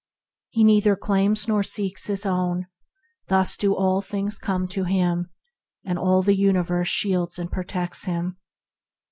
He 0.49 0.63
neither 0.63 0.95
claims 0.95 1.47
nor 1.47 1.61
seeks 1.61 2.07
his 2.07 2.25
own; 2.25 2.65
thus 3.27 3.55
do 3.55 3.75
all 3.75 4.01
things 4.01 4.39
come 4.39 4.67
to 4.69 4.85
him, 4.85 5.29
and 5.85 5.99
all 5.99 6.23
the 6.23 6.35
universe 6.35 6.87
shields 6.89 7.37
and 7.37 7.51
protects 7.51 8.05
him. 8.05 8.37